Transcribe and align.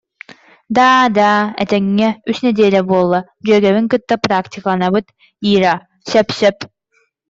Даа, 0.75 1.03
даа, 1.17 1.41
этэҥҥэ, 1.63 2.09
үс 2.29 2.37
нэдиэлэ 2.45 2.81
буолла, 2.89 3.19
дьүөгэбин 3.45 3.85
кытта 3.91 4.15
практикаланабыт, 4.25 5.05
Ира, 5.53 5.73
сөп-сөп 6.09 6.57